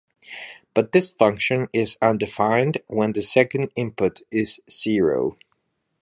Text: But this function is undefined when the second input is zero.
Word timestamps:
But 0.73 0.93
this 0.93 1.11
function 1.11 1.67
is 1.73 1.99
undefined 2.01 2.79
when 2.87 3.11
the 3.11 3.21
second 3.21 3.71
input 3.75 4.21
is 4.31 4.59
zero. 4.67 5.37